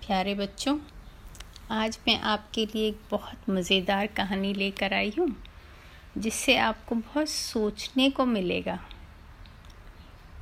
प्यारे 0.00 0.34
बच्चों, 0.34 0.76
आज 1.70 1.98
मैं 2.06 2.18
आपके 2.20 2.64
लिए 2.66 2.86
एक 2.88 3.00
बहुत 3.10 3.48
मज़ेदार 3.50 4.06
कहानी 4.06 4.52
लेकर 4.54 4.94
आई 4.94 5.12
हूँ, 5.18 5.28
जिससे 6.18 6.56
आपको 6.58 6.94
बहुत 6.94 7.28
सोचने 7.28 8.08
को 8.10 8.24
मिलेगा। 8.24 8.78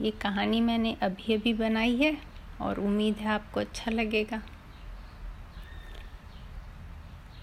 ये 0.00 0.10
कहानी 0.22 0.60
मैंने 0.60 0.96
अभी 1.02 1.34
अभी 1.34 1.54
बनाई 1.54 1.96
है 1.96 2.16
और 2.60 2.80
उम्मीद 2.80 3.16
है 3.16 3.28
आपको 3.28 3.60
अच्छा 3.60 3.90
लगेगा। 3.90 4.40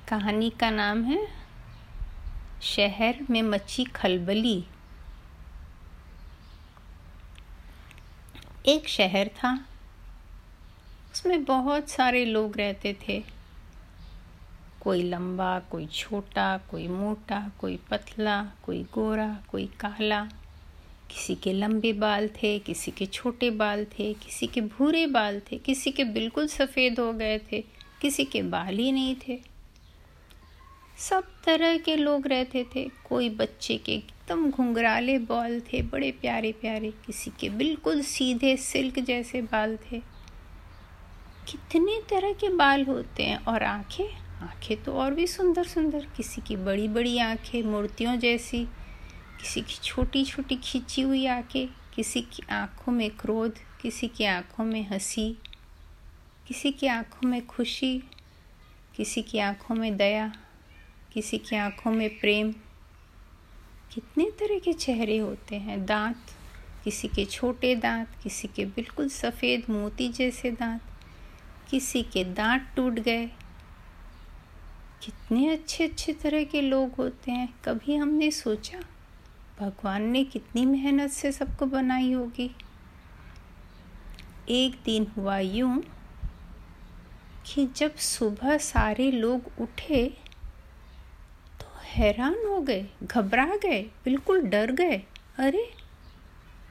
कहानी 0.10 0.50
का 0.50 0.70
नाम 0.70 1.04
है, 1.04 1.28
शहर 2.64 3.26
में 3.30 3.42
मची 3.42 3.84
खलबली। 3.86 4.64
एक 8.68 8.88
शहर 8.90 9.28
था 9.38 9.58
उसमें 11.26 11.44
बहुत 11.44 11.90
सारे 11.90 12.26
लोग 12.26 12.58
रहते 12.58 12.98
थे। 13.08 13.24
कोई 14.82 15.04
लंबा, 15.04 15.60
कोई 15.60 15.86
छोटा, 15.86 16.58
कोई 16.58 16.88
मोटा, 16.88 17.52
कोई 17.60 17.80
पतला, 17.92 18.52
कोई 18.64 18.84
गोरा, 18.84 19.40
कोई 19.52 19.66
काला। 19.66 20.24
किसी 21.10 21.36
के 21.36 21.54
लंबे 21.54 21.94
बाल 21.94 22.28
थे, 22.28 22.60
किसी 22.60 22.92
के 22.92 23.06
छोटे 23.06 23.50
बाल 23.50 23.86
थे, 23.86 24.14
किसी 24.14 24.48
के 24.48 24.62
भूरे 24.62 25.08
बाल 25.08 25.40
थे, 25.40 25.58
किसी 25.58 25.92
के 25.92 26.04
बिल्कुल 26.04 26.48
सफ़ेद 26.48 27.00
हो 27.00 27.14
गए 27.14 27.40
थे, 27.52 27.64
किसी 28.02 28.26
के 28.26 28.42
बाल 28.42 28.76
ही 28.76 28.92
नहीं 28.92 29.16
थे। 29.28 29.42
सब 30.98 31.24
तरह 31.46 31.78
के 31.78 31.96
लोग 31.96 32.28
रहते 32.28 32.66
थे। 32.76 32.90
कोई 33.10 33.30
बच्चे 33.30 33.78
के 33.78 33.92
एकदम 33.92 34.52
घुंघराले 34.52 35.18
बाल 35.18 35.60
थे, 35.60 35.82
बड़े 35.82 36.12
प्यारे 36.12 36.52
प्यारे 36.52 36.92
किसी 36.92 37.32
के 37.40 37.50
बिल्कुल 37.50 38.02
सीधे 38.02 38.58
सिल्क 38.58 39.00
जैसे 39.00 39.42
बाल 39.42 39.78
थे। 39.92 40.15
कितने 41.48 42.02
तरह 42.10 42.34
के 42.34 42.50
बाल 42.50 42.86
होते 42.86 43.24
हैं 43.24 43.46
और 43.46 43.64
आँखें? 43.64 44.16
आँखें 44.42 44.84
तो 44.84 44.94
और 44.94 45.14
भी 45.14 45.28
सुंदर 45.28 45.64
सुंदर। 45.64 46.08
किसी 46.18 46.42
की 46.42 46.56
बड़ी 46.56 46.88
बड़ी 46.88 47.18
आँखें, 47.18 47.64
मूर्तियों 47.64 48.20
जैसी। 48.20 48.66
किसी 49.42 49.62
की 49.62 49.76
छोटी 49.84 50.26
छोटी 50.26 50.56
खींची 50.56 51.02
हुई 51.02 51.28
आँखें। 51.28 51.68
किसी 51.96 52.22
की 52.22 52.44
आँखों 52.50 52.94
में 52.94 53.10
क्रोध, 53.10 53.60
किसी 53.82 54.08
की 54.08 54.24
आँखों 54.24 54.66
में 54.66 54.88
हँसी। 54.88 55.38
किसी 56.48 56.72
की 56.72 56.88
आँखों 56.88 57.28
में 57.30 57.48
खुशी, 57.48 58.04
किसी 58.96 59.22
की 59.22 59.40
आँखों 59.40 59.76
में 59.76 59.98
दया, 59.98 60.34
किसी 61.14 61.38
की 61.38 61.56
आँखों 61.56 61.92
में 61.92 62.20
प्रेम। 62.20 62.52
कितने 63.92 64.32
तरह 64.40 64.60
के 64.60 64.74
चेहरे 64.74 65.18
होते 65.18 65.56
हैं। 65.56 65.86
दांत, 65.86 66.18
किसी 66.84 67.08
के 67.08 67.26
छोटे 67.26 67.76
दांत, 67.76 68.08
किसी 68.24 68.48
के 68.48 68.66
बिल्कुल 68.66 69.10
सफ़ेद 69.10 69.64
मोती 69.70 70.10
जैसे 70.10 70.52
दांत। 70.52 70.82
किसी 71.70 72.02
के 72.04 72.24
दांत 72.24 72.74
टूट 72.76 72.94
गए। 72.94 73.28
कितने 75.02 75.50
अच्छे 75.50 75.88
अच्छे 75.88 76.14
तरह 76.14 76.44
के 76.44 76.62
लोग 76.62 76.92
होते 76.92 77.32
हैं, 77.32 77.54
कभी 77.66 77.96
हमने 77.96 78.32
सोचा? 78.32 78.80
भगवान 79.60 80.02
ने 80.02 80.24
कितनी 80.24 80.66
मेहनत 80.66 81.12
से 81.12 81.32
सबको 81.32 81.66
बनाई 81.66 82.12
होगी। 82.12 82.56
एक 84.50 84.80
दिन 84.86 85.08
हुआ 85.18 85.38
यूँ 85.38 85.84
कि 87.46 87.68
जब 87.76 87.96
सुबह 87.96 88.58
सारे 88.58 89.12
लोग 89.12 89.42
उठे 89.62 90.18
तो 91.60 91.66
हैरान 91.84 92.36
हो 92.48 92.62
गए, 92.62 92.88
घबरा 93.04 93.46
गए, 93.46 93.82
बिल्कुल 93.82 94.42
डर 94.42 94.72
गए। 94.72 94.98
अरे, 95.38 95.74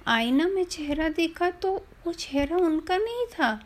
आईना 0.07 0.49
में 0.49 0.65
चेहरा 0.65 1.09
देखा 1.09 1.51
तो 1.51 1.87
वो 2.07 2.13
चेहरा 2.13 2.57
उनका 2.57 2.97
नहीं 2.97 3.27
था। 3.27 3.65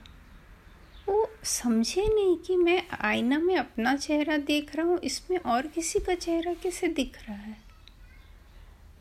वो 1.09 1.31
समझे 1.45 2.06
नहीं 2.14 2.37
कि 2.37 2.56
मैं 2.56 2.83
आईना 3.01 3.39
में 3.39 3.56
अपना 3.56 3.97
चेहरा 3.97 4.37
देख 4.37 4.77
रहा 4.77 4.87
हूँ, 4.87 4.98
इसमें 4.98 5.39
और 5.39 5.67
किसी 5.67 5.98
का 5.98 6.14
चेहरा 6.14 6.55
कैसे 6.55 6.89
दिख 6.89 7.19
रहा 7.28 7.37
है? 7.37 7.56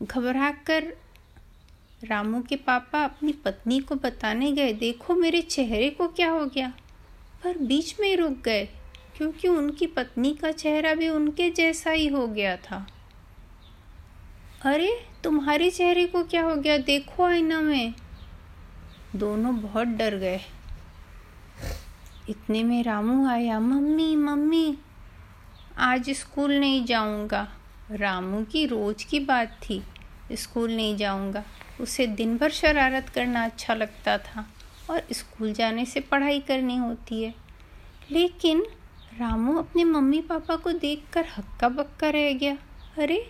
घबरा 0.02 0.50
कर 0.50 0.96
रामू 2.04 2.42
के 2.42 2.56
पापा 2.56 3.04
अपनी 3.04 3.32
पत्नी 3.32 3.80
को 3.80 3.94
बताने 3.94 4.52
गए, 4.52 4.72
देखो 4.72 5.14
मेरे 5.14 5.42
चेहरे 5.42 5.90
को 5.90 6.08
क्या 6.08 6.30
हो 6.30 6.46
गया? 6.46 6.72
पर 7.44 7.58
बीच 7.58 8.00
में 8.00 8.16
रुक 8.16 8.32
गए, 8.32 8.68
क्योंकि 9.16 9.48
उनकी 9.48 9.86
पत्नी 9.86 10.34
का 10.34 10.52
चेहरा 10.52 10.94
भी 10.94 11.08
उनके 11.08 11.50
जैसा 11.50 11.90
ही 11.90 12.06
हो 12.06 12.26
गया 12.26 12.56
था। 12.56 12.86
अरे, 14.62 15.06
तुम्हारे 15.24 15.70
चेहरे 15.70 16.06
को 16.06 16.24
क्या 16.24 16.42
हो 16.42 16.56
गया? 16.56 16.78
देखो 16.78 17.24
आईना 17.24 17.60
में। 17.60 17.94
दोनों 19.16 19.60
बहुत 19.60 19.86
डर 19.86 20.16
गए। 20.16 20.40
इतने 22.28 22.64
में 22.64 22.82
रामू 22.82 23.26
आया, 23.26 23.60
मम्मी 23.60 24.16
मम्मी, 24.16 24.78
आज 25.78 26.10
स्कूल 26.10 26.52
नहीं 26.52 26.84
जाऊँगा। 26.84 27.48
रामू 27.90 28.44
की 28.44 28.66
रोज 28.66 29.04
की 29.04 29.20
बात 29.20 29.60
थी, 29.62 29.82
स्कूल 30.32 30.72
नहीं 30.72 30.96
जाऊँगा। 30.96 31.44
उसे 31.80 32.06
दिन 32.06 32.36
भर 32.36 32.50
शरारत 32.50 33.08
करना 33.08 33.44
अच्छा 33.44 33.74
लगता 33.74 34.18
था 34.18 34.48
और 34.90 35.02
स्कूल 35.12 35.52
जाने 35.52 35.84
से 35.84 36.00
पढ़ाई 36.00 36.40
करनी 36.40 36.76
होती 36.76 37.22
है। 37.22 37.34
लेकिन 38.10 38.62
रामू 39.18 39.58
अपने 39.58 39.84
मम्मी 39.84 40.20
पापा 40.20 40.56
को 40.56 40.72
देखकर 40.72 41.26
हक्का 41.36 41.68
बक्का 41.68 42.10
रह 42.10 42.32
गया। 42.32 42.54
अरे, 42.98 43.28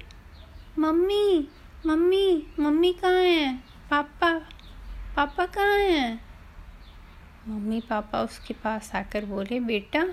मम्मी 0.78 1.48
मम्मी 1.86 2.46
मम्मी 2.60 2.92
कहाँ 2.92 3.22
हैं? 3.22 3.64
पापा 3.90 4.38
पापा 5.16 5.46
कहाँ 5.46 5.78
हैं? 5.78 6.27
मम्मी 7.48 7.80
पापा 7.80 8.22
उसके 8.22 8.54
पास 8.54 8.94
आकर 8.94 9.24
बोले, 9.24 9.60
बेटा, 9.60 10.04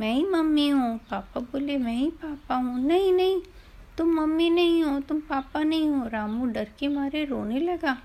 मैं 0.00 0.12
ही 0.14 0.24
मम्मी 0.24 0.68
हूँ। 0.68 0.98
पापा 0.98 1.40
बोले, 1.40 1.76
मैं 1.78 1.94
ही 1.94 2.10
पापा 2.10 2.54
हूँ। 2.54 2.80
नहीं 2.80 3.12
नहीं, 3.12 3.40
तुम 3.98 4.08
मम्मी 4.14 4.50
नहीं 4.50 4.82
हो, 4.84 5.00
तुम 5.00 5.20
पापा 5.20 5.62
नहीं 5.62 5.88
हो। 5.88 6.08
रामू 6.08 6.46
डर 6.46 6.68
के 6.78 6.88
मारे 6.88 7.24
रोने 7.24 7.60
लगा। 7.60 7.96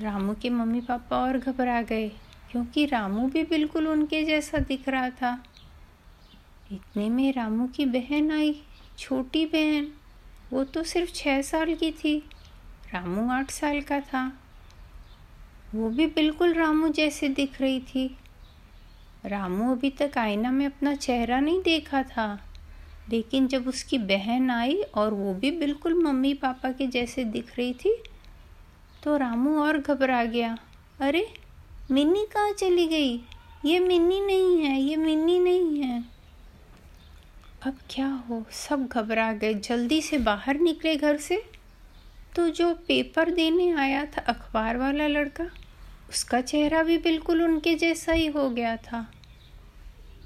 रामू 0.00 0.34
के 0.34 0.50
मम्मी 0.50 0.80
पापा 0.80 1.16
और 1.16 1.38
घबरा 1.38 1.82
गए, 1.82 2.08
क्योंकि 2.50 2.86
रामू 2.86 3.28
भी 3.28 3.42
बिल्कुल 3.42 3.88
उनके 3.88 4.24
जैसा 4.24 4.58
दिख 4.58 4.88
रहा 4.88 5.10
था। 5.10 5.44
इतने 6.72 7.08
में 7.08 7.32
रामू 7.32 7.66
की 7.66 7.84
बहन 7.86 8.30
आई, 8.30 8.62
छोटी 8.98 9.46
बहन। 9.46 9.92
वो 10.52 10.64
तो 10.64 10.82
सिर्फ़ 10.82 11.12
छः 11.12 11.42
साल 11.42 11.74
की 11.74 11.90
थी, 11.92 12.18
रामू 12.94 13.30
आठ 13.30 13.50
साल 13.50 13.80
का 13.80 14.00
था। 14.00 14.32
वो 15.76 15.88
भी 15.90 16.06
बिल्कुल 16.06 16.52
रामू 16.54 16.88
जैसे 16.88 17.28
दिख 17.28 17.60
रही 17.60 17.80
थी। 17.80 18.16
रामू 19.26 19.70
अभी 19.72 19.90
तक 19.90 20.18
आईना 20.18 20.50
में 20.50 20.64
अपना 20.66 20.94
चेहरा 20.94 21.40
नहीं 21.40 21.60
देखा 21.62 22.02
था, 22.02 22.26
लेकिन 23.10 23.46
जब 23.46 23.68
उसकी 23.68 23.98
बहन 23.98 24.50
आई 24.50 24.80
और 24.94 25.14
वो 25.14 25.34
भी 25.34 25.50
बिल्कुल 25.50 25.94
मम्मी 25.94 26.32
पापा 26.34 26.70
के 26.72 26.86
जैसे 26.86 27.24
दिख 27.24 27.56
रही 27.56 27.72
थी 27.74 27.96
तो 29.02 29.16
रामू 29.16 29.58
और 29.58 29.78
घबरा 29.78 30.24
गया। 30.24 30.56
अरे, 31.00 31.26
मिन्नी 31.90 32.26
कहाँ 32.32 32.52
चली 32.52 32.86
गई? 32.86 33.16
ये 33.64 33.78
मिन्नी 33.80 34.20
नहीं 34.20 34.60
है, 34.60 34.80
ये 34.80 34.96
मिन्नी 34.96 35.38
नहीं 35.38 35.80
है। 35.80 36.04
अब 37.62 37.76
क्या 37.90 38.08
हो? 38.28 38.44
सब 38.50 38.86
घबरा 38.86 39.32
गए। 39.32 39.54
जल्दी 39.54 40.00
से 40.02 40.18
बाहर 40.18 40.58
निकले 40.60 40.96
घर 40.96 41.16
से। 41.16 41.42
तो 42.36 42.48
जो 42.48 42.72
पेपर 42.88 43.30
देने 43.30 43.70
आया 43.72 44.04
था, 44.06 44.20
अखबार 44.22 44.76
वाला 44.76 45.06
लड़का 45.06 45.44
उसका 46.08 46.40
चेहरा 46.40 46.82
भी 46.82 46.98
बिल्कुल 46.98 47.42
उनके 47.42 47.74
जैसा 47.74 48.12
ही 48.12 48.26
हो 48.26 48.50
गया 48.50 48.76
था। 48.76 49.12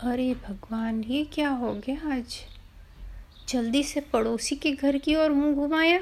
अरे 0.01 0.35
भगवान, 0.35 1.05
ये 1.05 1.25
क्या 1.25 1.49
हो 1.49 1.75
गया 1.75 2.15
आज? 2.15 2.45
जल्दी 3.49 3.83
से 3.83 4.01
पड़ोसी 4.01 4.57
के 4.57 4.73
घर 4.73 4.99
की 4.99 5.15
ओर 5.15 5.31
मुँह 5.31 5.55
घुमाया। 5.55 5.99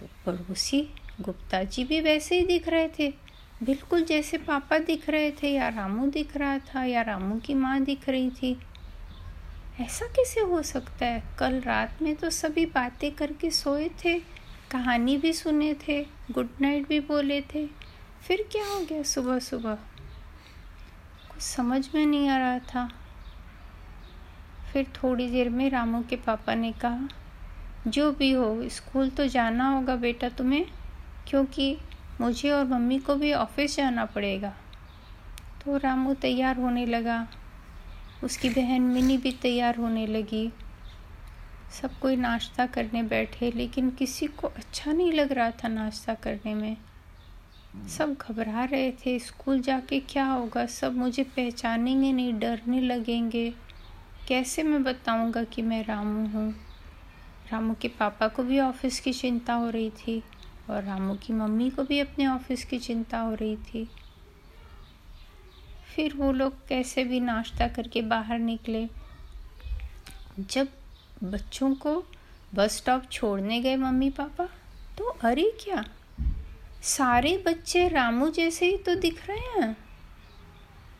तो 0.00 0.06
पड़ोसी 0.26 0.88
गुप्ता 1.20 1.62
जी 1.62 1.84
भी 1.84 2.00
वैसे 2.00 2.40
ही 2.40 2.46
दिख 2.46 2.68
रहे 2.68 2.88
थे। 2.88 3.14
बिल्कुल 3.62 4.04
जैसे 4.04 4.38
पापा 4.38 4.78
दिख 4.78 5.10
रहे 5.10 5.30
थे, 5.30 5.48
या 5.48 5.68
रामू 5.68 6.06
दिख 6.06 6.36
रहा 6.36 6.58
था, 6.58 6.84
या 6.84 7.02
रामू 7.02 7.40
की 7.40 7.54
माँ 7.54 7.80
दिख 7.80 8.08
रही 8.08 8.30
थी। 8.30 8.58
ऐसा 9.80 10.06
कैसे 10.06 10.40
हो 10.40 10.62
सकता 10.62 11.06
है? 11.06 11.22
कल 11.38 11.60
रात 11.60 12.02
में 12.02 12.16
तो 12.16 12.30
सभी 12.30 12.66
बातें 12.66 13.10
करके 13.10 13.50
सोए 13.50 13.88
थे, 13.88 14.18
कहानी 14.70 15.16
भी 15.16 15.32
सुने 15.32 15.74
थे, 15.88 16.06
गुड 16.30 16.48
नाइट 16.60 16.88
भी 16.88 17.00
बोले 17.00 17.40
थे। 17.40 17.81
फिर 18.22 18.48
क्या 18.52 18.66
हो 18.66 18.84
गया 18.84 19.02
सुबह 19.02 19.38
सुबह? 19.38 19.74
कुछ 21.30 21.42
समझ 21.42 21.94
में 21.94 22.06
नहीं 22.06 22.28
आ 22.28 22.38
रहा 22.38 22.58
था। 22.58 22.90
फिर 24.72 24.86
थोड़ी 25.02 25.30
देर 25.30 25.48
में 25.48 25.70
रामू 25.70 26.02
के 26.02 26.16
पापा 26.16 26.54
ने 26.54 26.72
कहा, 26.72 27.08
जो 27.86 28.12
भी 28.12 28.32
हो, 28.32 28.68
स्कूल 28.68 29.10
तो 29.10 29.26
जाना 29.26 29.68
होगा 29.68 29.96
बेटा 29.96 30.28
तुम्हें, 30.28 30.66
क्योंकि 31.26 31.78
मुझे 32.20 32.50
और 32.50 32.64
मम्मी 32.64 32.98
को 32.98 33.14
भी 33.14 33.32
ऑफ़िस 33.32 33.76
जाना 33.76 34.04
पड़ेगा। 34.04 34.54
तो 35.64 35.76
रामू 35.76 36.14
तैयार 36.14 36.56
होने 36.56 36.86
लगा। 36.86 37.28
उसकी 38.24 38.50
बहन 38.50 38.82
मिनी 38.82 39.18
भी 39.18 39.32
तैयार 39.32 39.76
होने 39.76 40.06
लगी। 40.06 40.52
सब 41.80 41.98
कोई 41.98 42.16
नाश्ता 42.16 42.66
करने 42.66 43.02
बैठे, 43.02 43.50
लेकिन 43.50 43.90
किसी 43.90 44.26
को 44.26 44.48
अच्छा 44.48 44.92
नहीं 44.92 45.12
लग 45.12 45.32
रहा 45.32 45.50
था 45.50 45.68
नाश्ता 45.68 46.14
करने 46.14 46.54
में। 46.54 46.76
सब 47.88 48.16
घबरा 48.20 48.64
रहे 48.64 48.92
थे, 48.92 49.18
स्कूल 49.18 49.60
जाके 49.60 50.00
क्या 50.00 50.26
होगा? 50.26 50.66
सब 50.66 50.96
मुझे 50.96 51.24
पहचानेंगे 51.24 52.12
नहीं, 52.12 52.38
डरने 52.38 52.80
लगेंगे। 52.80 53.54
कैसे 54.28 54.62
मैं 54.62 54.82
बताऊँगा 54.82 55.44
कि 55.44 55.62
मैं 55.62 55.84
रामू 55.84 56.26
हूँ? 56.28 56.54
रामू 57.52 57.74
के 57.74 57.88
पापा 57.88 58.28
को 58.28 58.42
भी 58.42 58.60
ऑफ़िस 58.60 59.00
की 59.00 59.12
चिंता 59.12 59.54
हो 59.54 59.70
रही 59.70 59.90
थी 59.90 60.22
और 60.70 60.84
रामू 60.84 61.14
की 61.14 61.32
मम्मी 61.32 61.70
को 61.70 61.84
भी 61.84 61.98
अपने 61.98 62.26
ऑफ़िस 62.26 62.64
की 62.64 62.78
चिंता 62.78 63.18
हो 63.18 63.34
रही 63.34 63.56
थी। 63.56 63.90
फिर 65.96 66.14
वो 66.14 66.32
लोग 66.32 66.66
कैसे 66.66 67.04
भी 67.04 67.20
नाश्ता 67.20 67.68
करके 67.68 68.02
बाहर 68.02 68.38
निकले। 68.38 68.88
जब 70.40 70.68
बच्चों 71.24 71.74
को 71.74 72.04
बस 72.54 72.76
स्टॉप 72.76 73.02
छोड़ने 73.12 73.60
गए 73.60 73.76
मम्मी 73.76 74.10
पापा 74.10 74.46
तो 74.98 75.04
अरे 75.04 75.52
क्या? 75.64 75.84
सारे 76.82 77.36
बच्चे 77.46 77.88
रामू 77.88 78.28
जैसे 78.28 78.66
ही 78.66 78.76
तो 78.76 78.94
दिख 78.94 79.26
रहे 79.26 79.60
हैं। 79.60 79.76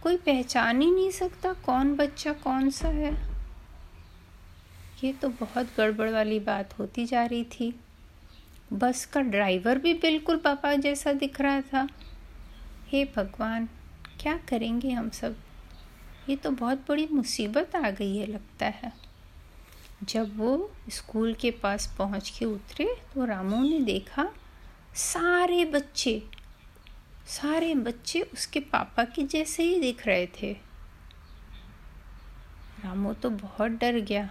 कोई 0.02 0.16
पहचान 0.16 0.80
ही 0.80 0.90
नहीं 0.90 1.10
सकता 1.10 1.52
कौन 1.52 1.94
बच्चा 1.94 2.32
कौन 2.32 2.70
सा 2.70 2.88
है। 2.88 3.12
ये 5.04 5.12
तो 5.12 5.28
बहुत 5.28 5.68
गड़बड़ 5.76 6.10
वाली 6.10 6.38
बात 6.40 6.78
होती 6.78 7.06
जा 7.06 7.24
रही 7.26 7.44
थी। 7.44 7.74
बस 8.72 9.04
का 9.06 9.20
ड्राइवर 9.20 9.78
भी 9.78 9.94
बिल्कुल 9.94 10.36
पापा 10.36 10.74
जैसा 10.74 11.12
दिख 11.12 11.40
रहा 11.40 11.60
था। 11.60 11.88
हे 12.88 13.04
भगवान, 13.04 13.68
क्या 14.20 14.36
करेंगे 14.48 14.90
हम 14.90 15.08
सब? 15.10 15.36
ये 16.28 16.36
तो 16.36 16.50
बहुत 16.50 16.84
बड़ी 16.88 17.08
मुसीबत 17.12 17.76
आ 17.76 17.90
गई 17.90 18.16
है 18.16 18.26
लगता 18.26 18.66
है। 18.66 18.92
जब 20.02 20.38
वो 20.38 20.70
स्कूल 20.90 21.34
के 21.34 21.50
पास 21.50 21.94
पहुँच 21.98 22.30
के 22.30 22.44
उतरे 22.44 22.96
तो 23.14 23.24
रामू 23.24 23.62
ने 23.62 23.80
देखा 23.80 24.28
सारे 24.94 25.64
बच्चे 25.64 26.22
सारे 27.26 27.74
बच्चे 27.74 28.20
उसके 28.20 28.60
पापा 28.60 29.04
के 29.04 29.22
जैसे 29.22 29.62
ही 29.62 29.80
दिख 29.80 30.06
रहे 30.06 30.26
थे। 30.26 30.52
रामू 32.84 33.12
तो 33.12 33.30
बहुत 33.30 33.70
डर 33.70 33.98
गया 33.98 34.30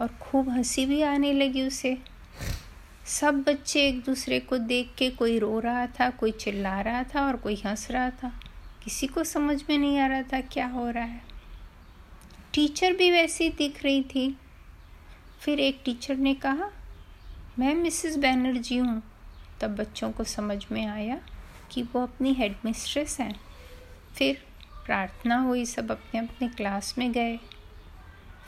और 0.00 0.08
खूब 0.08 0.48
हँसी 0.48 0.86
भी 0.86 1.02
आने 1.02 1.32
लगी 1.32 1.62
उसे। 1.62 1.98
सब 3.06 3.42
बच्चे 3.42 3.88
एक 3.88 4.04
दूसरे 4.04 4.40
को 4.40 4.58
देख 4.58 4.94
के 4.98 5.10
कोई 5.10 5.38
रो 5.38 5.60
रहा 5.60 5.86
था, 5.86 6.10
कोई 6.10 6.32
चिल्ला 6.32 6.80
रहा 6.80 7.02
था 7.02 7.26
और 7.26 7.36
कोई 7.36 7.62
हंस 7.66 7.90
रहा 7.90 8.10
था। 8.10 8.40
किसी 8.84 9.06
को 9.06 9.24
समझ 9.24 9.62
में 9.70 9.78
नहीं 9.78 9.98
आ 9.98 10.06
रहा 10.06 10.22
था 10.22 10.40
क्या 10.40 10.66
हो 10.66 10.90
रहा 10.90 11.04
है। 11.04 11.22
टीचर 12.54 12.92
भी 12.92 13.10
वैसी 13.10 13.48
दिख 13.48 13.82
रही 13.82 14.02
थी। 14.02 14.36
फिर 15.40 15.60
एक 15.60 15.82
टीचर 15.84 16.16
ने 16.16 16.34
कहा, 16.34 16.70
मैं 17.58 17.74
मिसेस 17.74 18.16
बैनर्जी 18.16 18.76
हूँ 18.76 19.02
तब 19.60 19.76
बच्चों 19.76 20.12
को 20.12 20.24
समझ 20.24 20.66
में 20.72 20.86
आया 20.86 21.20
कि 21.70 21.82
वो 21.82 22.02
अपनी 22.02 22.32
हेड 22.34 22.56
मिस्ट्रेस 22.64 23.20
हैं। 23.20 23.40
फिर 24.14 24.44
प्रार्थना 24.86 25.36
हुई 25.36 25.64
सब 25.64 25.90
अपने 25.90 26.20
अपने 26.20 26.48
क्लास 26.48 26.98
में 26.98 27.12
गए। 27.12 27.40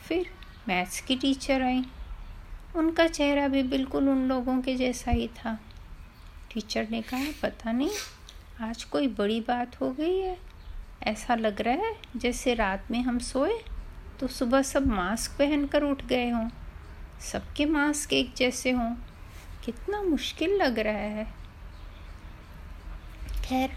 फिर 0.07 0.29
मैथ्स 0.67 1.01
की 1.01 1.15
टीचर 1.15 1.61
आई। 1.61 1.83
उनका 2.75 3.07
चेहरा 3.07 3.47
भी 3.47 3.63
बिल्कुल 3.63 4.09
उन 4.09 4.27
लोगों 4.27 4.61
के 4.61 4.75
जैसा 4.75 5.11
ही 5.11 5.27
था। 5.27 5.59
टीचर 6.53 6.87
ने 6.91 7.01
कहा, 7.01 7.25
पता 7.43 7.71
नहीं, 7.71 7.89
आज 8.61 8.83
कोई 8.83 9.07
बड़ी 9.07 9.41
बात 9.41 9.81
हो 9.81 9.91
गई 9.91 10.17
है। 10.19 10.37
ऐसा 11.03 11.35
लग 11.35 11.61
रहा 11.61 11.73
है 11.73 11.95
जैसे 12.15 12.53
रात 12.53 12.91
में 12.91 13.01
हम 13.01 13.19
सोए 13.19 13.59
तो 14.19 14.27
सुबह 14.27 14.61
सब 14.61 14.87
मास्क 14.87 15.31
पहनकर 15.31 15.83
उठ 15.83 16.05
गए 16.05 16.29
हों। 16.29 16.49
सबके 17.21 17.65
मास्क 17.65 18.13
एक 18.13 18.33
जैसे 18.37 18.71
हों। 18.71 18.95
कितना 19.69 20.01
मुश्किल 20.01 20.49
लग 20.49 20.79
रहा 20.79 20.93
है। 20.93 21.33
खैर, 23.45 23.71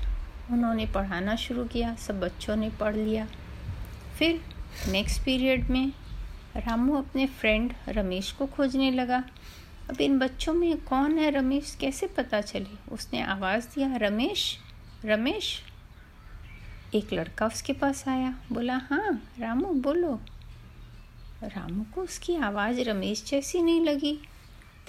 उन्होंने 0.51 0.87
पढ़ाना 0.87 1.37
शुरू 1.37 1.65
किया, 1.65 1.95
सब 1.95 2.21
बच्चों 2.21 2.57
ने 2.57 2.71
पढ़ 2.71 2.97
लिया। 2.97 3.27
फिर 4.19 4.45
नेक्स्ट 4.89 5.25
पीरियड 5.25 5.71
में 5.71 5.93
रामू 6.57 6.97
अपने 6.97 7.27
फ्रेंड 7.27 7.75
रमेश 7.89 8.33
को 8.33 8.47
खोजने 8.47 8.91
लगा। 8.91 9.25
अब 9.91 10.01
इन 10.01 10.19
बच्चों 10.19 10.55
में 10.55 10.85
कौन 10.85 11.19
है 11.19 11.31
रमेश, 11.31 11.77
कैसे 11.81 12.07
पता 12.07 12.41
चले? 12.41 12.95
उसने 12.95 13.23
आवाज़ 13.23 13.69
दिया, 13.69 13.97
रमेश 13.97 14.59
रमेश। 15.05 15.63
एक 16.95 17.13
लड़का 17.13 17.47
उसके 17.47 17.73
पास 17.73 18.09
आया, 18.09 18.35
बोला 18.53 18.77
हाँ 18.77 19.33
रामू, 19.39 19.67
बोलो। 19.67 20.21
रामू 21.43 21.85
को 21.95 22.03
उसकी 22.03 22.37
आवाज़ 22.37 22.81
रमेश 22.81 23.25
जैसी 23.25 23.63
नहीं 23.63 23.85
लगी। 23.85 24.29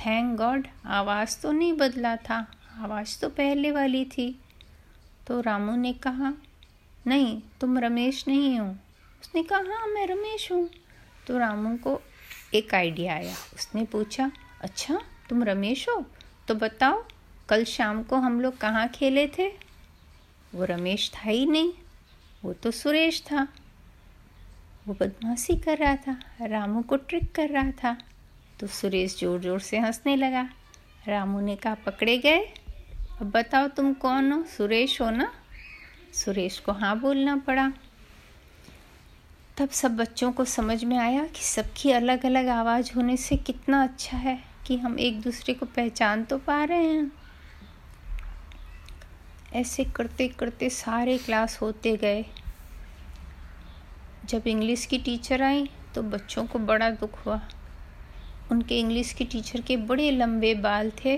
थैंक 0.05 0.38
गॉड 0.38 0.67
आवाज़ 0.85 1.41
तो 1.41 1.51
नहीं 1.51 1.73
बदला 1.73 2.15
था। 2.15 2.51
आवाज़ 2.77 3.21
तो 3.21 3.29
पहले 3.29 3.71
वाली 3.71 4.05
थी। 4.05 4.39
तो 5.27 5.41
रामू 5.41 5.75
ने 5.75 5.94
कहा, 5.94 6.33
नहीं, 7.07 7.41
तुम 7.61 7.77
रमेश 7.77 8.27
नहीं 8.27 8.59
हो। 8.59 8.67
उसने 9.21 9.44
कहा 9.44 9.59
हाँ 9.59 9.88
मैं 9.88 10.07
रमेश 10.07 10.51
हूँ। 10.51 10.69
तो 11.27 11.38
रामू 11.38 11.77
को 11.77 12.01
एक 12.53 12.75
आइडिया 12.75 13.13
आया। 13.13 13.35
उसने 13.55 13.85
पूछा 13.85 14.31
अच्छा 14.61 15.01
तुम 15.29 15.44
रमेश 15.44 15.89
हो? 15.89 16.05
तो 16.47 16.55
बताओ, 16.55 17.05
कल 17.50 17.63
शाम 17.63 18.03
को 18.03 18.15
हम 18.15 18.41
लोग 18.41 18.57
कहाँ 18.57 18.88
खेले 18.88 19.27
थे? 19.27 19.47
वो 20.55 20.65
रमेश 20.65 21.11
था 21.11 21.29
ही 21.29 21.45
नहीं। 21.45 21.73
वो 22.44 22.53
तो 22.53 22.71
सुरेश 22.71 23.21
था। 23.21 23.47
वो 24.88 24.94
बदमाशी 24.94 25.55
कर 25.55 25.77
रहा 25.77 25.95
था। 25.95 26.19
रामू 26.41 26.81
को 26.81 26.95
ट्रिक 26.95 27.35
कर 27.35 27.50
रहा 27.50 27.71
था। 27.71 27.97
तो 28.63 28.68
सुरेश 28.68 29.18
ज़ोर 29.19 29.39
ज़ोर 29.39 29.60
से 29.60 29.77
हंसने 29.77 30.15
लगा। 30.15 30.42
रामू 31.07 31.39
ने 31.39 31.56
कहा, 31.56 31.75
पकड़े 31.75 32.18
गए? 32.18 32.39
अब 33.21 33.31
बताओ 33.31 33.68
तुम 33.68 33.94
कौन 33.94 34.31
हो? 34.31 34.44
सुरेश 34.48 35.01
हो 35.01 35.10
ना? 35.10 35.27
सुरेश 36.13 36.60
को 36.60 36.71
हाँ 36.71 37.00
बोलना 37.00 37.36
पड़ा। 37.38 37.68
तब 39.57 39.69
सब 39.69 39.95
बच्चों 39.98 40.31
को 40.31 40.45
समझ 40.45 40.83
में 40.83 40.98
आया 40.98 41.25
कि 41.25 41.44
सबकी 41.44 41.92
अलग 41.92 42.25
अलग 42.25 42.48
आवाज़ 42.48 42.92
होने 42.95 43.18
से 43.18 43.38
कितना 43.38 43.81
अच्छा 43.83 44.18
है 44.18 44.38
कि 44.68 44.77
हम 44.77 44.98
एक 45.00 45.19
दूसरे 45.21 45.54
को 45.54 45.65
पहचान 45.65 46.24
तो 46.24 46.38
पा 46.38 46.63
रहे 46.63 46.86
हैं। 46.86 47.12
ऐसे 49.54 49.83
करते 49.86 50.27
करते 50.27 50.69
सारे 50.69 51.18
क्लास 51.18 51.57
होते 51.62 51.95
गए। 51.98 52.24
जब 54.25 54.48
इंग्लिश 54.48 54.86
की 54.86 54.98
टीचर 54.98 55.42
आई 55.42 55.69
तो 55.95 56.04
बच्चों 56.04 56.45
को 56.45 56.60
बड़ा 56.60 56.89
दुख 56.89 57.25
हुआ। 57.25 57.42
उनके 58.51 58.79
इंग्लिश 58.79 59.13
की 59.13 59.25
टीचर 59.25 59.61
के 59.61 59.77
बड़े 59.77 60.09
लंबे 60.11 60.53
बाल 60.55 60.91
थे 61.05 61.17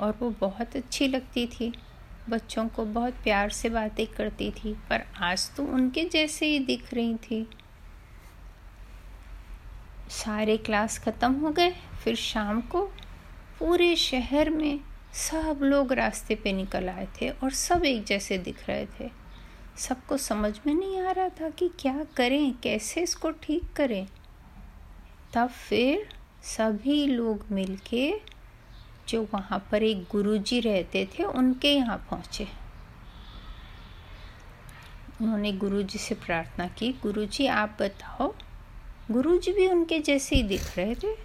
और 0.00 0.16
वो 0.20 0.30
बहुत 0.30 0.76
अच्छी 0.76 1.08
लगती 1.08 1.46
थी। 1.48 1.72
बच्चों 2.30 2.66
को 2.68 2.84
बहुत 2.86 3.14
प्यार 3.14 3.50
से 3.50 3.68
बातें 3.68 4.06
करती 4.06 4.50
थी, 4.50 4.72
पर 4.90 5.04
आज 5.18 5.50
तो 5.56 5.62
उनके 5.64 6.04
जैसे 6.04 6.46
ही 6.46 6.58
दिख 6.58 6.92
रही 6.94 7.14
थी। 7.20 7.46
सारे 10.10 10.56
क्लास 10.56 10.98
ख़त्म 10.98 11.32
हो 11.34 11.50
गए, 11.50 11.74
फिर 12.04 12.14
शाम 12.16 12.60
को 12.60 12.82
पूरे 13.58 13.94
शहर 13.96 14.50
में 14.50 14.80
सब 15.20 15.60
लोग 15.62 15.92
रास्ते 15.92 16.34
पे 16.34 16.52
निकल 16.52 16.88
आए 16.88 17.06
थे 17.20 17.28
और 17.30 17.50
सब 17.52 17.84
एक 17.84 18.04
जैसे 18.04 18.38
दिख 18.38 18.68
रहे 18.68 18.86
थे। 19.00 19.10
सबको 19.78 20.16
समझ 20.16 20.54
में 20.66 20.74
नहीं 20.74 21.00
आ 21.00 21.10
रहा 21.10 21.28
था 21.30 21.50
कि 21.50 21.70
क्या 21.78 22.04
करें, 22.16 22.52
कैसे 22.54 23.02
इसको 23.02 23.30
ठीक 23.32 23.72
करें। 23.76 24.06
तब 25.34 25.48
फिर 25.48 26.08
सभी 26.42 27.06
लोग 27.06 27.44
मिलके 27.50 28.14
जो 29.08 29.28
वहाँ 29.34 29.68
पर 29.72 29.82
एक 29.82 30.04
गुरुजी 30.10 30.60
रहते 30.60 31.08
थे, 31.18 31.24
उनके 31.24 31.74
यहाँ 31.74 32.06
पहुँचे। 32.10 32.48
उन्होंने 35.22 35.52
गुरुजी 35.52 35.98
से 35.98 36.14
प्रार्थना 36.14 36.68
की, 36.68 36.92
गुरुजी, 36.92 37.46
आप 37.46 37.76
बताओ, 37.80 38.34
गुरुजी 39.10 39.52
भी 39.52 39.68
उनके 39.68 39.98
जैसे 39.98 40.36
ही 40.36 40.42
दिख 40.42 40.78
रहे 40.78 40.94
थे? 40.94 41.16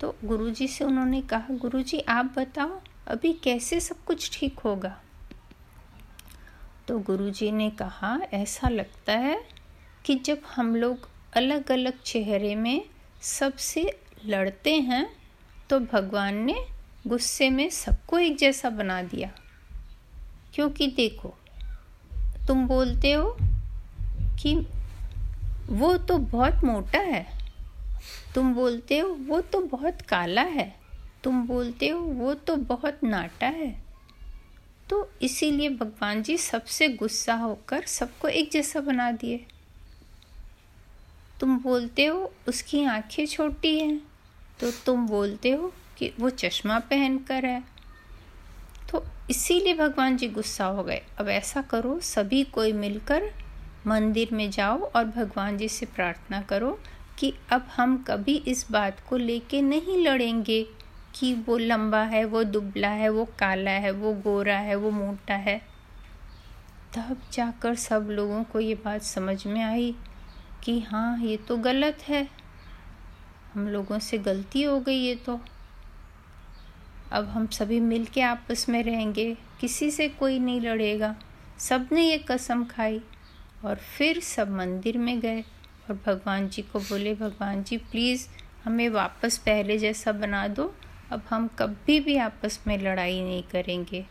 तो 0.00 0.16
गुरुजी 0.24 0.68
से 0.68 0.84
उन्होंने 0.84 1.22
कहा, 1.22 1.46
गुरुजी, 1.50 2.00
आप 2.00 2.34
बताओ, 2.36 2.80
अभी 3.06 3.32
कैसे 3.32 3.80
सब 3.80 4.04
कुछ 4.04 4.38
ठीक 4.38 4.58
होगा? 4.58 5.00
तो 6.88 6.98
गुरुजी 6.98 7.52
ने 7.52 7.70
कहा, 7.70 8.18
ऐसा 8.32 8.68
लगता 8.68 9.12
है 9.12 9.48
कि 10.04 10.14
जब 10.14 10.42
हम 10.56 10.76
लोग 10.76 11.08
अलग 11.36 11.70
अलग 11.70 12.02
चेहरे 12.02 12.54
में 12.54 12.91
सबसे 13.22 14.00
लड़ते 14.26 14.76
हैं 14.76 15.16
तो 15.70 15.80
भगवान 15.80 16.34
ने 16.34 16.66
गुस्से 17.06 17.50
में 17.50 17.70
सबको 17.70 18.18
एक 18.18 18.36
जैसा 18.36 18.70
बना 18.70 19.02
दिया। 19.02 19.30
क्योंकि 20.54 20.86
देखो, 20.86 21.34
तुम 22.48 22.66
बोलते 22.66 23.12
हो 23.12 23.36
कि 24.42 24.66
वो 25.66 25.96
तो 25.96 26.18
बहुत 26.18 26.64
मोटा 26.64 26.98
है। 26.98 27.26
तुम 28.34 28.54
बोलते 28.54 28.98
हो, 28.98 29.08
वो 29.08 29.40
तो 29.40 29.60
बहुत 29.60 30.02
काला 30.02 30.42
है। 30.42 30.76
तुम 31.24 31.46
बोलते 31.46 31.88
हो, 31.88 32.00
वो 32.00 32.34
तो 32.34 32.56
बहुत 32.56 33.04
नाटा 33.04 33.46
है। 33.46 33.82
तो 34.90 35.12
इसीलिए 35.22 35.68
भगवान 35.68 36.22
जी 36.22 36.36
सबसे 36.38 36.88
गुस्सा 36.88 37.34
होकर 37.34 37.82
सबको 37.86 38.28
एक 38.28 38.50
जैसा 38.50 38.80
बना 38.80 39.10
दिए। 39.12 39.46
तुम 41.42 41.58
बोलते 41.58 42.06
हो 42.06 42.32
उसकी 42.48 42.84
आँखें 42.84 43.26
छोटी 43.26 43.80
हैं 43.80 44.02
तो 44.60 44.70
तुम 44.70 45.06
बोलते 45.06 45.50
हो 45.50 45.72
कि 45.98 46.12
वो 46.20 46.30
चश्मा 46.30 46.78
पहन 46.78 47.18
कर 47.18 47.44
है। 47.44 47.64
तो 48.90 49.04
इसीलिए 49.30 49.74
भगवान 49.74 50.16
जी 50.16 50.28
गुस्सा 50.28 50.64
हो 50.64 50.84
गए। 50.84 51.02
अब 51.18 51.28
ऐसा 51.28 51.62
करो, 51.62 52.00
सभी 52.00 52.44
कोई 52.44 52.72
मिलकर 52.72 53.22
मंदिर 53.86 54.28
में 54.32 54.50
जाओ 54.50 54.78
और 54.78 55.04
भगवान 55.04 55.58
जी 55.58 55.68
से 55.68 55.86
प्रार्थना 55.86 56.42
करो 56.42 56.80
कि 57.18 57.34
अब 57.52 57.68
हम 57.76 58.04
कभी 58.08 58.36
इस 58.36 58.70
बात 58.70 59.00
को 59.08 59.16
लेके 59.16 59.62
नहीं 59.62 60.06
लड़ेंगे 60.06 60.66
कि 61.14 61.34
वो 61.34 61.58
लंबा 61.58 62.02
है, 62.02 62.24
वो 62.24 62.44
दुबला 62.44 62.88
है, 62.88 63.08
वो 63.08 63.24
काला 63.24 63.70
है, 63.70 63.90
वो 63.90 64.12
गोरा 64.12 64.58
है, 64.58 64.74
वो 64.74 64.90
मोटा 64.90 65.34
है। 65.34 65.62
तब 66.96 67.16
जाकर 67.32 67.74
सब 67.74 68.08
लोगों 68.10 68.44
को 68.44 68.60
ये 68.60 68.74
बात 68.74 69.02
समझ 69.02 69.46
में 69.46 69.62
आई। 69.62 69.94
कि 70.64 70.80
हाँ 70.80 71.18
ये 71.18 71.36
तो 71.36 71.56
गलत 71.56 71.98
है। 72.08 72.28
हम 73.54 73.68
लोगों 73.68 73.98
से 73.98 74.18
गलती 74.18 74.62
हो 74.62 74.80
गई 74.80 74.96
ये 74.96 75.14
तो। 75.14 75.40
अब 77.12 77.28
हम 77.28 77.46
सभी 77.46 77.80
मिल 77.80 78.04
के 78.04 78.20
आपस 78.20 78.68
में 78.68 78.82
रहेंगे। 78.82 79.36
किसी 79.60 79.90
से 79.90 80.08
कोई 80.08 80.38
नहीं 80.38 80.60
लड़ेगा। 80.60 81.16
सबने 81.58 82.10
ये 82.10 82.18
कसम 82.18 82.64
खाई 82.64 83.00
और 83.64 83.76
फिर 83.76 84.20
सब 84.20 84.50
मंदिर 84.50 84.98
में 84.98 85.20
गए 85.20 85.42
और 85.90 86.00
भगवान 86.06 86.48
जी 86.48 86.62
को 86.62 86.80
बोले, 86.80 87.14
भगवान 87.14 87.62
जी, 87.62 87.76
प्लीज़ 87.76 88.28
हमें 88.64 88.88
वापस 88.88 89.38
पहले 89.38 89.78
जैसा 89.78 90.12
बना 90.12 90.48
दो। 90.48 90.74
अब 91.12 91.22
हम 91.30 91.48
कभी 91.48 92.00
भी 92.00 92.16
आपस 92.16 92.60
में 92.66 92.78
लड़ाई 92.78 93.20
नहीं 93.20 93.42
करेंगे। 93.42 94.06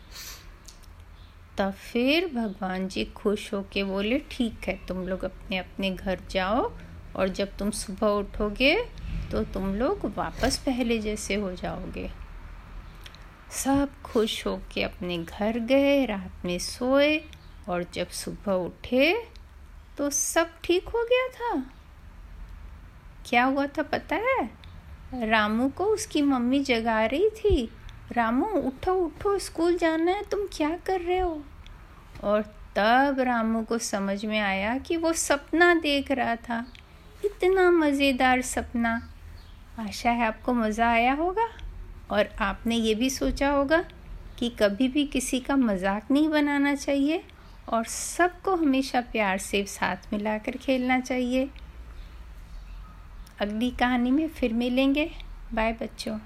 तब 1.62 1.72
फिर 1.72 2.26
भगवान 2.26 2.86
जी 2.88 3.04
खुश 3.04 3.52
होके 3.54 3.82
बोले, 3.84 4.18
ठीक 4.30 4.64
है, 4.66 4.78
तुम 4.88 5.06
लोग 5.08 5.24
अपने 5.24 5.58
अपने 5.58 5.90
घर 5.90 6.20
जाओ 6.30 6.70
और 7.16 7.28
जब 7.28 7.56
तुम 7.56 7.70
सुबह 7.70 8.06
उठोगे 8.06 8.74
तो 9.32 9.42
तुम 9.44 9.74
लोग 9.74 10.06
वापस 10.16 10.56
पहले 10.56 10.98
जैसे 10.98 11.34
हो 11.34 11.52
जाओगे. 11.52 12.08
सब 13.54 13.88
खुश 14.04 14.46
होके 14.46 14.82
अपने 14.82 15.18
घर 15.18 15.58
गए, 15.58 16.04
रात 16.06 16.44
में 16.44 16.58
सोए 16.58 17.16
और 17.68 17.84
जब 17.94 18.08
सुबह 18.08 18.52
उठे 18.52 19.14
तो 19.98 20.10
सब 20.10 20.50
ठीक 20.64 20.88
हो 20.88 21.04
गया 21.04 21.28
था। 21.28 21.62
क्या 23.26 23.44
हुआ 23.44 23.66
था 23.68 23.82
पता 23.82 24.16
है? 24.16 24.50
रामू 25.28 25.68
को 25.68 25.84
उसकी 25.84 26.22
मम्मी 26.22 26.60
जगा 26.64 27.04
रही 27.06 27.30
थी। 27.30 27.70
रामू, 28.12 28.46
उठो 28.46 28.94
उठो, 28.94 29.38
स्कूल 29.38 29.76
जाना 29.78 30.12
है, 30.12 30.22
तुम 30.22 30.46
क्या 30.52 30.76
कर 30.86 31.00
रहे 31.00 31.18
हो? 31.18 31.42
और 32.24 32.42
तब 32.76 33.20
रामू 33.20 33.62
को 33.62 33.78
समझ 33.78 34.24
में 34.24 34.38
आया 34.40 34.76
कि 34.78 34.96
वो 34.96 35.12
सपना 35.12 35.74
देख 35.74 36.10
रहा 36.10 36.36
था। 36.36 36.64
इतना 37.24 37.70
मज़ेदार 37.70 38.42
सपना। 38.42 39.00
आशा 39.78 40.10
है 40.10 40.26
आपको 40.26 40.52
मज़ा 40.52 40.90
आया 40.90 41.12
होगा 41.12 41.48
और 42.10 42.28
आपने 42.40 42.76
ये 42.76 42.94
भी 42.94 43.10
सोचा 43.10 43.50
होगा 43.50 43.84
कि 44.38 44.48
कभी 44.60 44.88
भी 44.88 45.04
किसी 45.06 45.40
का 45.40 45.56
मज़ाक 45.56 46.10
नहीं 46.10 46.28
बनाना 46.28 46.74
चाहिए 46.74 47.22
और 47.68 47.84
सबको 47.84 48.54
हमेशा 48.56 49.00
प्यार 49.12 49.38
से 49.38 49.64
साथ 49.68 50.12
मिलाकर 50.12 50.56
खेलना 50.56 51.00
चाहिए। 51.00 51.48
अगली 53.40 53.70
कहानी 53.70 54.10
में 54.10 54.28
फिर 54.28 54.52
मिलेंगे। 54.52 55.10
बाय 55.54 55.72
बच्चों। 55.72 56.18